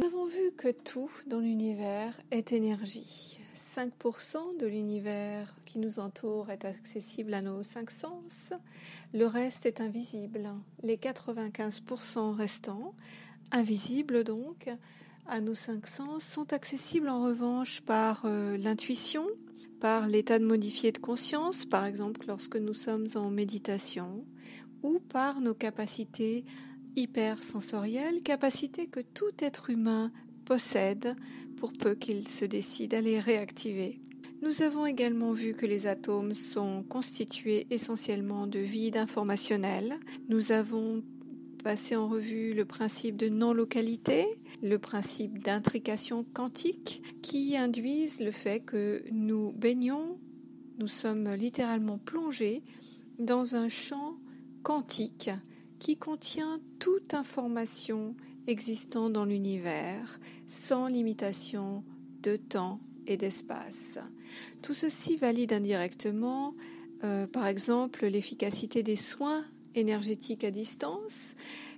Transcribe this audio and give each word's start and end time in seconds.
Nous 0.00 0.06
avons 0.06 0.26
vu 0.26 0.50
que 0.56 0.72
tout 0.72 1.10
dans 1.28 1.38
l'univers 1.38 2.20
est 2.32 2.52
énergie. 2.52 3.38
5% 3.56 4.58
de 4.58 4.66
l'univers 4.66 5.54
qui 5.64 5.78
nous 5.78 6.00
entoure 6.00 6.50
est 6.50 6.64
accessible 6.64 7.32
à 7.32 7.42
nos 7.42 7.62
cinq 7.62 7.92
sens, 7.92 8.52
le 9.12 9.26
reste 9.26 9.66
est 9.66 9.80
invisible. 9.80 10.50
Les 10.82 10.96
95% 10.96 12.34
restants, 12.34 12.94
invisibles 13.52 14.24
donc, 14.24 14.68
à 15.26 15.40
nos 15.40 15.54
cinq 15.54 15.86
sens, 15.86 16.24
sont 16.24 16.52
accessibles 16.52 17.08
en 17.08 17.22
revanche 17.22 17.80
par 17.82 18.22
euh, 18.24 18.56
l'intuition, 18.56 19.26
par 19.80 20.08
l'état 20.08 20.40
de 20.40 20.44
modifié 20.44 20.90
de 20.90 20.98
conscience, 20.98 21.66
par 21.66 21.84
exemple 21.84 22.26
lorsque 22.26 22.56
nous 22.56 22.74
sommes 22.74 23.06
en 23.14 23.30
méditation, 23.30 24.24
ou 24.82 24.98
par 24.98 25.40
nos 25.40 25.54
capacités 25.54 26.44
hypersensorielles, 26.96 28.22
capacités 28.22 28.86
que 28.86 29.00
tout 29.00 29.32
être 29.38 29.70
humain 29.70 30.12
possède 30.44 31.16
pour 31.56 31.72
peu 31.72 31.94
qu'il 31.94 32.28
se 32.28 32.44
décide 32.44 32.94
à 32.94 33.00
les 33.00 33.20
réactiver. 33.20 34.00
Nous 34.42 34.62
avons 34.62 34.84
également 34.84 35.32
vu 35.32 35.54
que 35.54 35.64
les 35.64 35.86
atomes 35.86 36.34
sont 36.34 36.82
constitués 36.82 37.66
essentiellement 37.70 38.46
de 38.46 38.58
vide 38.58 38.96
informationnel. 38.96 39.98
Nous 40.28 40.52
avons 40.52 41.02
passé 41.62 41.96
en 41.96 42.08
revue 42.08 42.52
le 42.52 42.66
principe 42.66 43.16
de 43.16 43.30
non-localité, 43.30 44.26
le 44.62 44.78
principe 44.78 45.38
d'intrication 45.38 46.24
quantique 46.34 47.02
qui 47.22 47.56
induisent 47.56 48.20
le 48.20 48.32
fait 48.32 48.60
que 48.60 49.02
nous 49.10 49.52
baignons, 49.52 50.18
nous 50.78 50.88
sommes 50.88 51.32
littéralement 51.32 51.96
plongés 51.96 52.62
dans 53.18 53.56
un 53.56 53.70
champ 53.70 54.16
quantique 54.62 55.30
qui 55.78 55.96
contient 55.96 56.60
toute 56.78 57.14
information 57.14 58.14
existant 58.46 59.10
dans 59.10 59.24
l'univers, 59.24 60.20
sans 60.46 60.86
limitation 60.86 61.84
de 62.22 62.36
temps 62.36 62.80
et 63.06 63.16
d'espace. 63.16 63.98
Tout 64.62 64.74
ceci 64.74 65.16
valide 65.16 65.52
indirectement, 65.52 66.54
euh, 67.02 67.26
par 67.26 67.46
exemple, 67.46 68.06
l'efficacité 68.06 68.82
des 68.82 68.96
soins 68.96 69.44
énergétiques 69.74 70.44
à 70.44 70.50
distance, 70.50 71.34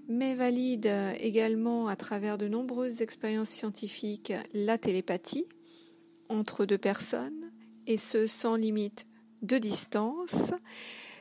mais 0.09 0.35
valide 0.35 0.91
également 1.19 1.89
à 1.89 1.97
travers 1.97 2.39
de 2.39 2.47
nombreuses 2.47 3.03
expériences 3.03 3.51
scientifiques 3.51 4.33
la 4.55 4.79
télépathie 4.79 5.47
entre 6.29 6.65
deux 6.65 6.79
personnes, 6.79 7.51
et 7.87 7.99
ce 7.99 8.27
sans 8.27 8.57
limite 8.57 9.07
de 9.43 9.59
distance. 9.59 10.53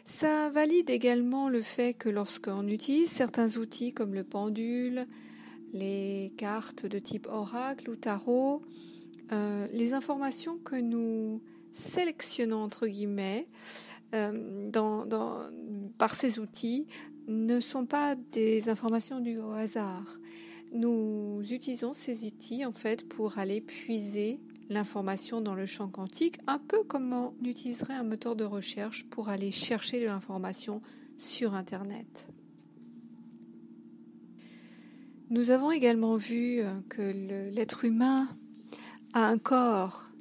Ça 0.06 0.50
valide 0.50 0.90
également 0.92 1.50
le 1.50 1.62
fait 1.62 1.94
que 1.94 2.10
lorsqu'on 2.10 2.68
utilise 2.68 3.10
certains 3.10 3.58
outils 3.58 3.92
comme 3.92 4.14
le 4.14 4.24
pendule, 4.24 5.08
les 5.74 6.32
cartes 6.38 6.86
de 6.86 7.00
type 7.00 7.28
oracle 7.28 7.90
ou 7.90 7.96
tarot, 7.96 8.62
euh, 9.32 9.68
les 9.74 9.94
informations 9.94 10.58
que 10.60 10.76
nous 10.76 11.42
sélectionnons 11.74 12.62
entre 12.62 12.88
guillemets 12.88 13.48
euh, 14.14 14.72
par 15.98 16.16
ces 16.16 16.40
outils 16.40 16.86
ne 17.28 17.60
sont 17.60 17.88
pas 17.88 18.16
des 18.16 18.70
informations 18.70 19.20
dues 19.20 19.40
au 19.40 19.52
hasard. 19.52 20.20
Nous 20.72 21.42
utilisons 21.52 21.94
ces 21.94 22.28
outils 22.28 22.64
en 22.64 22.72
fait 22.72 23.08
pour 23.10 23.40
aller 23.40 23.60
puiser 23.60 24.40
l'information 24.70 25.42
dans 25.42 25.56
le 25.56 25.66
champ 25.66 25.88
quantique, 25.88 26.40
un 26.48 26.60
peu 26.60 26.84
comme 26.84 27.14
on 27.14 27.34
utiliserait 27.44 27.94
un 27.94 28.04
moteur 28.04 28.36
de 28.36 28.44
recherche 28.44 29.06
pour 29.06 29.30
aller 29.30 29.52
chercher 29.52 30.00
de 30.00 30.06
l'information 30.06 30.82
sur 31.18 31.54
Internet. 31.54 32.30
Nous 35.30 35.52
avons 35.52 35.72
également 35.72 36.18
vu 36.18 36.60
euh, 36.60 36.72
que 36.88 37.02
l'être 37.52 37.84
humain 37.84 38.28
a 39.14 39.26
un 39.28 39.38
corps 39.38 40.12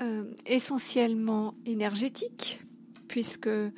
euh, 0.00 0.32
essentiellement 0.46 1.54
énergétique, 1.66 2.60
puisque 3.08 3.48
euh, 3.48 3.70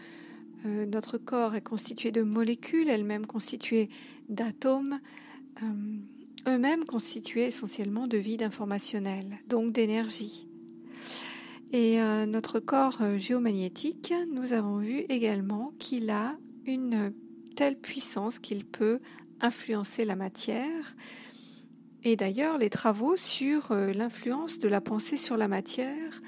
notre 0.64 1.16
corps 1.16 1.54
est 1.54 1.62
constitué 1.62 2.12
de 2.12 2.22
molécules, 2.22 2.90
elles-mêmes 2.90 3.26
constituées 3.26 3.88
d'atomes, 4.28 5.00
eux-mêmes 6.48 6.84
constitués 6.84 7.46
essentiellement 7.46 8.06
de 8.06 8.18
vide 8.18 8.42
informationnel, 8.42 9.38
donc 9.48 9.72
d'énergie. 9.72 10.46
Et 11.72 12.00
notre 12.26 12.58
corps 12.58 13.00
géomagnétique, 13.16 14.12
nous 14.32 14.52
avons 14.52 14.78
vu 14.78 15.04
également 15.08 15.72
qu'il 15.78 16.10
a 16.10 16.36
une 16.66 17.12
telle 17.54 17.78
puissance 17.78 18.38
qu'il 18.40 18.64
peut 18.64 18.98
influencer 19.40 20.04
la 20.04 20.16
matière. 20.16 20.96
Et 22.02 22.16
d'ailleurs, 22.16 22.58
les 22.58 22.70
travaux 22.70 23.16
sur 23.16 23.72
euh, 23.72 23.92
l'influence 23.92 24.58
de 24.58 24.68
la 24.68 24.80
pensée 24.80 25.18
sur 25.18 25.36
la 25.36 25.48
matière 25.48 26.22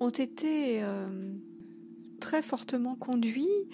ont 0.00 0.10
été 0.10 0.82
euh, 0.82 1.34
très 2.20 2.40
fortement 2.40 2.94
conduits 2.94 3.68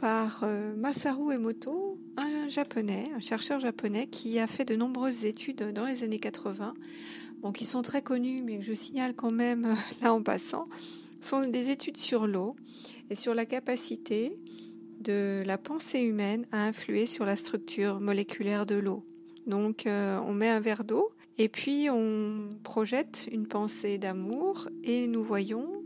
par 0.00 0.44
euh, 0.44 0.74
Masaru 0.76 1.34
Emoto, 1.34 1.98
un 2.16 2.48
japonais, 2.48 3.08
un 3.14 3.20
chercheur 3.20 3.60
japonais 3.60 4.06
qui 4.06 4.38
a 4.38 4.46
fait 4.46 4.64
de 4.64 4.74
nombreuses 4.74 5.26
études 5.26 5.72
dans 5.74 5.84
les 5.84 6.02
années 6.02 6.18
80, 6.18 6.72
bon, 7.42 7.52
qui 7.52 7.66
sont 7.66 7.82
très 7.82 8.00
connues, 8.00 8.40
mais 8.42 8.58
que 8.58 8.64
je 8.64 8.72
signale 8.72 9.14
quand 9.14 9.30
même 9.30 9.76
là 10.02 10.14
en 10.14 10.22
passant, 10.22 10.64
sont 11.20 11.46
des 11.46 11.68
études 11.68 11.98
sur 11.98 12.26
l'eau 12.26 12.56
et 13.10 13.14
sur 13.14 13.34
la 13.34 13.44
capacité 13.44 14.38
de 15.00 15.42
la 15.44 15.58
pensée 15.58 16.00
humaine 16.00 16.46
à 16.50 16.64
influer 16.64 17.04
sur 17.04 17.26
la 17.26 17.36
structure 17.36 18.00
moléculaire 18.00 18.64
de 18.64 18.76
l'eau. 18.76 19.04
Donc 19.46 19.86
euh, 19.86 20.18
on 20.26 20.32
met 20.32 20.48
un 20.48 20.60
verre 20.60 20.84
d'eau 20.84 21.10
et 21.36 21.50
puis 21.50 21.90
on 21.90 22.56
projette 22.62 23.28
une 23.30 23.46
pensée 23.46 23.98
d'amour 23.98 24.70
et 24.82 25.06
nous 25.08 25.22
voyons 25.22 25.79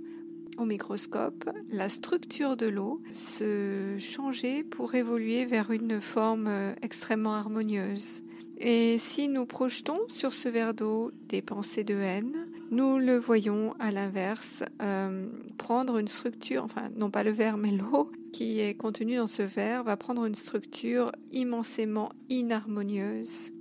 au 0.58 0.64
microscope 0.64 1.50
la 1.70 1.88
structure 1.88 2.56
de 2.56 2.66
l'eau 2.66 3.00
se 3.10 3.96
changer 3.98 4.64
pour 4.64 4.94
évoluer 4.94 5.44
vers 5.44 5.70
une 5.70 6.00
forme 6.00 6.46
euh, 6.46 6.72
extrêmement 6.82 7.34
harmonieuse. 7.34 8.22
Et 8.58 8.98
si 8.98 9.28
nous 9.28 9.46
projetons 9.46 9.98
sur 10.08 10.32
ce 10.32 10.48
verre 10.48 10.74
d'eau 10.74 11.10
des 11.28 11.42
pensées 11.42 11.84
de 11.84 11.94
haine, 11.94 12.46
nous 12.70 12.98
le 12.98 13.16
voyons 13.16 13.74
à 13.78 13.90
l'inverse 13.90 14.62
euh, 14.80 15.26
prendre 15.58 15.98
une 15.98 16.08
structure, 16.08 16.64
enfin 16.64 16.88
non 16.96 17.10
pas 17.10 17.22
le 17.22 17.30
verre 17.30 17.56
mais 17.56 17.72
l'eau 17.72 18.10
qui 18.32 18.60
est 18.60 18.74
contenue 18.74 19.16
dans 19.16 19.26
ce 19.26 19.42
verre 19.42 19.84
va 19.84 19.96
prendre 19.96 20.24
une 20.24 20.34
structure 20.34 21.12
immensément 21.30 22.10
inharmonieuse 22.28 23.52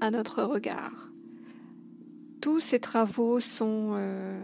à 0.00 0.10
notre 0.10 0.42
regard. 0.42 1.10
Tous 2.40 2.60
ces 2.60 2.78
travaux 2.78 3.40
sont 3.40 3.94
euh, 3.94 4.40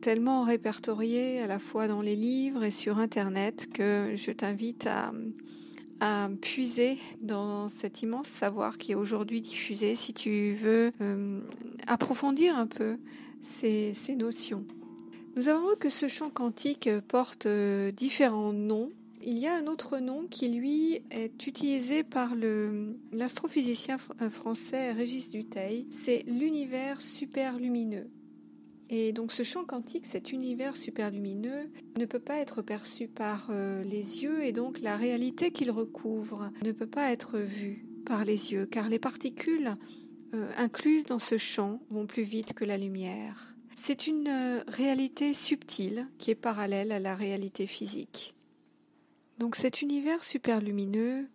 tellement 0.00 0.42
répertoriés 0.42 1.40
à 1.40 1.46
la 1.46 1.58
fois 1.58 1.88
dans 1.88 2.00
les 2.00 2.16
livres 2.16 2.64
et 2.64 2.70
sur 2.70 2.98
Internet 2.98 3.68
que 3.72 4.12
je 4.14 4.30
t'invite 4.30 4.86
à, 4.86 5.12
puiser 6.40 6.96
dans 7.20 7.68
cet 7.68 8.02
immense 8.02 8.28
savoir 8.28 8.78
qui 8.78 8.92
est 8.92 8.94
aujourd'hui 8.94 9.40
diffusé 9.40 9.96
si 9.96 10.14
tu 10.14 10.52
veux 10.54 10.92
euh, 11.00 11.40
approfondir 11.88 12.56
un 12.56 12.68
peu 12.68 12.98
ces, 13.42 13.94
notions. 14.16 14.64
Nous 15.34 15.48
avons 15.48 15.70
vu 15.70 15.76
que 15.76 15.88
ce 15.88 16.06
champ 16.06 16.30
quantique 16.30 16.88
porte 17.08 17.46
euh, 17.46 17.90
différents 17.90 18.52
noms. 18.52 18.90
Il 19.22 19.38
y 19.38 19.48
a 19.48 19.56
un 19.56 19.66
autre 19.66 19.98
nom 19.98 20.28
qui, 20.30 20.48
lui, 20.48 21.02
est 21.10 21.46
utilisé 21.48 22.04
par 22.04 22.36
l'astrophysicien 23.12 23.96
euh, 24.22 24.30
français 24.30 24.92
Régis 24.92 25.32
Duteil. 25.32 25.88
C'est 25.90 26.22
l'univers 26.28 27.00
superlumineux. 27.00 28.08
Et 28.90 29.12
donc 29.12 29.32
ce 29.32 29.42
champ 29.42 29.64
quantique, 29.64 30.06
cet 30.06 30.32
univers 30.32 30.76
superlumineux, 30.76 31.70
ne 31.98 32.06
peut 32.06 32.20
pas 32.20 32.38
être 32.38 32.62
perçu 32.62 33.06
par 33.06 33.48
euh, 33.50 33.82
les 33.82 34.22
yeux 34.22 34.42
et 34.44 34.52
donc 34.52 34.80
la 34.80 34.96
réalité 34.96 35.50
qu'il 35.50 35.70
recouvre 35.70 36.50
ne 36.62 36.72
peut 36.72 36.86
pas 36.86 37.12
être 37.12 37.38
vue 37.38 37.86
par 38.06 38.24
les 38.24 38.52
yeux 38.52 38.64
car 38.64 38.88
les 38.88 38.98
particules 38.98 39.74
euh, 40.34 40.50
incluses 40.56 41.04
dans 41.04 41.18
ce 41.18 41.36
champ 41.36 41.80
vont 41.90 42.06
plus 42.06 42.22
vite 42.22 42.54
que 42.54 42.64
la 42.64 42.78
lumière. 42.78 43.54
C'est 43.76 44.06
une 44.06 44.28
euh, 44.28 44.64
réalité 44.66 45.34
subtile 45.34 46.04
qui 46.18 46.30
est 46.30 46.34
parallèle 46.34 46.90
à 46.90 46.98
la 46.98 47.14
réalité 47.14 47.66
physique. 47.66 48.34
Donc 49.38 49.54
cet 49.54 49.82
univers 49.82 50.24
superlumineux 50.24 51.28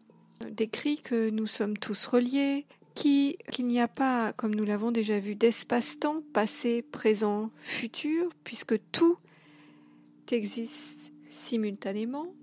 décrit 0.51 0.97
que 0.97 1.29
nous 1.29 1.47
sommes 1.47 1.77
tous 1.77 2.05
reliés, 2.05 2.65
qu'il 2.93 3.37
n'y 3.59 3.79
a 3.79 3.87
pas, 3.87 4.33
comme 4.33 4.55
nous 4.55 4.65
l'avons 4.65 4.91
déjà 4.91 5.19
vu, 5.19 5.35
d'espace-temps, 5.35 6.21
passé, 6.33 6.81
présent, 6.81 7.49
futur, 7.61 8.29
puisque 8.43 8.79
tout 8.91 9.17
existe 10.31 11.11
simultanément. 11.29 12.33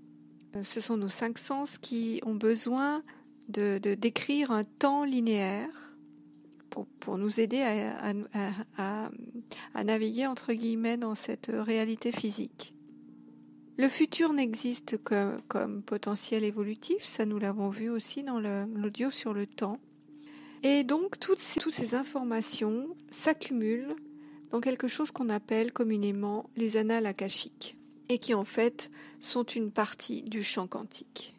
Ce 0.63 0.81
sont 0.81 0.97
nos 0.97 1.09
cinq 1.09 1.37
sens 1.37 1.77
qui 1.77 2.21
ont 2.25 2.35
besoin 2.35 3.03
de, 3.49 3.79
décrire 3.95 4.51
un 4.51 4.63
temps 4.63 5.03
linéaire 5.03 5.93
pour, 6.99 7.17
nous 7.17 7.39
aider 7.39 7.61
à, 7.61 8.13
à, 8.77 9.83
naviguer 9.83 10.27
entre 10.27 10.53
guillemets 10.53 10.97
dans 10.97 11.15
cette 11.15 11.51
réalité 11.51 12.11
physique. 12.11 12.73
Le 13.77 13.87
futur 13.87 14.31
n'existe 14.31 15.01
que 15.03 15.35
comme 15.47 15.81
potentiel 15.81 16.43
évolutif, 16.43 17.03
ça 17.03 17.25
nous 17.25 17.39
l'avons 17.39 17.69
vu 17.69 17.89
aussi 17.89 18.23
dans 18.23 18.39
l'audio 18.39 19.09
sur 19.09 19.33
le 19.33 19.47
temps. 19.47 19.79
Et 20.63 20.83
donc 20.83 21.19
toutes 21.19 21.39
ces, 21.39 21.95
informations 21.95 22.95
s'accumulent 23.09 23.95
dans 24.51 24.61
quelque 24.61 24.87
chose 24.87 25.11
qu'on 25.11 25.29
appelle 25.29 25.71
communément 25.71 26.49
les 26.55 26.77
annales 26.77 27.07
akashiques 27.07 27.79
et 28.09 28.19
qui 28.19 28.33
en 28.33 28.45
fait 28.45 28.91
sont 29.19 29.43
une 29.43 29.71
partie 29.71 30.21
du 30.21 30.43
champ 30.43 30.67
quantique. 30.67 31.35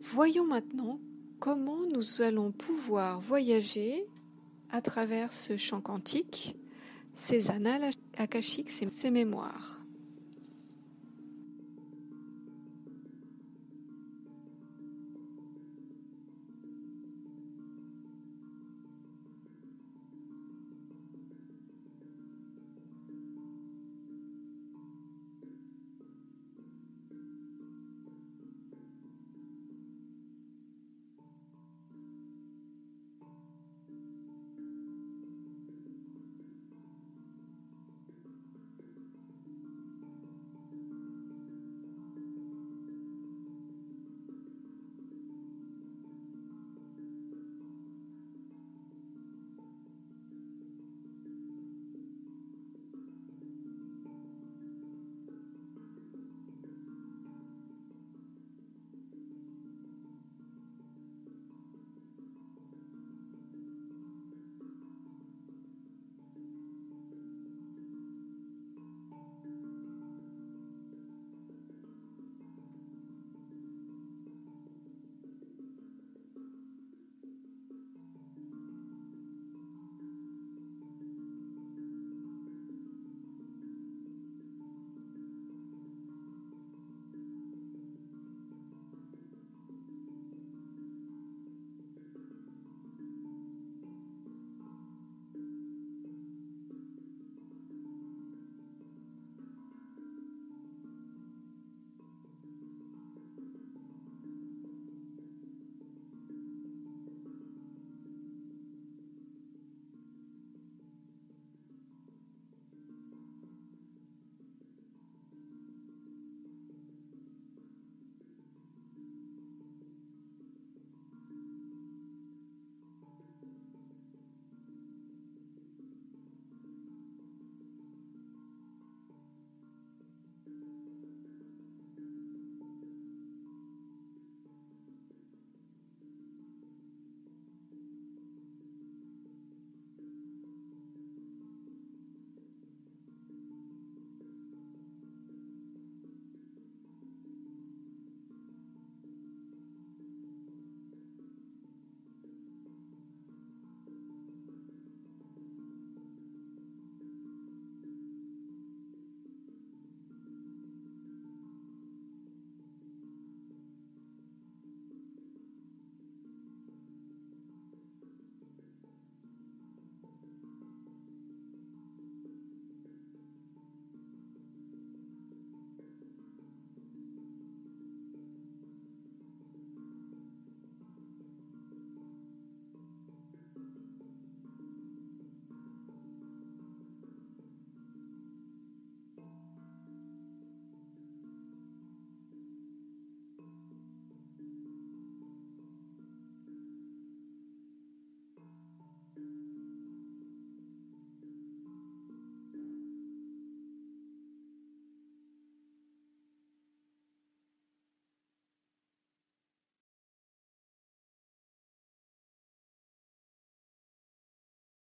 Voyons 0.00 0.46
maintenant 0.46 1.00
comment 1.40 1.86
nous 1.86 2.22
allons 2.22 2.52
pouvoir 2.52 3.20
voyager 3.20 4.06
à 4.70 4.80
travers 4.80 5.32
ce 5.32 5.56
champ 5.56 5.80
quantique, 5.80 6.56
ces 7.16 7.50
annales 7.50 7.90
akashiques, 8.16 8.70
ces 8.70 9.10
mémoires. 9.10 9.83